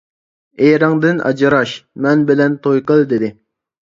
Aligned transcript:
ئېرىڭدىن 0.67 1.21
ئاجراش، 1.29 1.75
مەن 2.07 2.25
بىلەن 2.33 2.57
توي 2.65 2.83
قىل-دېدى. 2.89 3.35